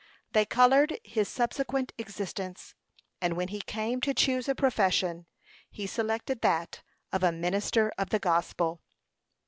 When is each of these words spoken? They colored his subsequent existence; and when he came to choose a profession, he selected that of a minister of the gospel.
They 0.31 0.45
colored 0.47 0.97
his 1.03 1.27
subsequent 1.29 1.93
existence; 1.99 2.73
and 3.21 3.37
when 3.37 3.49
he 3.49 3.61
came 3.61 4.01
to 4.01 4.15
choose 4.15 4.49
a 4.49 4.55
profession, 4.55 5.27
he 5.69 5.85
selected 5.85 6.41
that 6.41 6.81
of 7.13 7.21
a 7.21 7.31
minister 7.31 7.93
of 7.99 8.09
the 8.09 8.17
gospel. 8.17 8.81